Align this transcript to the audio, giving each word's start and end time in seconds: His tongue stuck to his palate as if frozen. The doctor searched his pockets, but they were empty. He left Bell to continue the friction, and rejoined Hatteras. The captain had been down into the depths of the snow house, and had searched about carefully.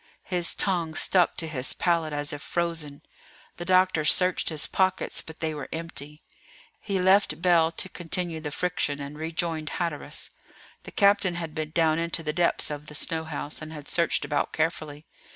His 0.23 0.55
tongue 0.55 0.95
stuck 0.95 1.37
to 1.37 1.47
his 1.47 1.73
palate 1.73 2.11
as 2.11 2.33
if 2.33 2.41
frozen. 2.41 3.03
The 3.57 3.65
doctor 3.65 4.03
searched 4.03 4.49
his 4.49 4.65
pockets, 4.65 5.21
but 5.21 5.41
they 5.41 5.53
were 5.53 5.69
empty. 5.71 6.23
He 6.79 6.99
left 6.99 7.39
Bell 7.39 7.69
to 7.73 7.87
continue 7.87 8.39
the 8.39 8.49
friction, 8.49 8.99
and 8.99 9.15
rejoined 9.15 9.69
Hatteras. 9.77 10.31
The 10.85 10.91
captain 10.91 11.35
had 11.35 11.53
been 11.53 11.69
down 11.69 11.99
into 11.99 12.23
the 12.23 12.33
depths 12.33 12.71
of 12.71 12.87
the 12.87 12.95
snow 12.95 13.25
house, 13.25 13.61
and 13.61 13.71
had 13.71 13.87
searched 13.87 14.25
about 14.25 14.53
carefully. 14.53 15.05